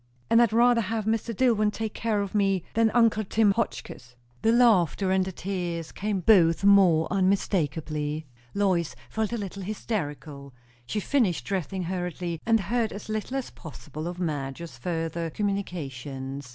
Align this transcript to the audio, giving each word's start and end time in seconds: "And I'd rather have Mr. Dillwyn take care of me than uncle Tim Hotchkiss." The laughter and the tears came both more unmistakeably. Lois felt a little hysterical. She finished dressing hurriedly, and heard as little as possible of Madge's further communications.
"And 0.31 0.41
I'd 0.41 0.51
rather 0.51 0.81
have 0.81 1.05
Mr. 1.05 1.31
Dillwyn 1.31 1.69
take 1.69 1.93
care 1.93 2.23
of 2.23 2.33
me 2.33 2.63
than 2.73 2.89
uncle 2.89 3.23
Tim 3.23 3.51
Hotchkiss." 3.51 4.15
The 4.41 4.51
laughter 4.51 5.11
and 5.11 5.23
the 5.25 5.31
tears 5.31 5.91
came 5.91 6.21
both 6.21 6.63
more 6.63 7.07
unmistakeably. 7.11 8.25
Lois 8.55 8.95
felt 9.11 9.31
a 9.31 9.37
little 9.37 9.61
hysterical. 9.61 10.53
She 10.87 10.99
finished 11.01 11.45
dressing 11.45 11.83
hurriedly, 11.83 12.41
and 12.47 12.61
heard 12.61 12.91
as 12.91 13.09
little 13.09 13.37
as 13.37 13.51
possible 13.51 14.07
of 14.07 14.17
Madge's 14.19 14.75
further 14.75 15.29
communications. 15.29 16.49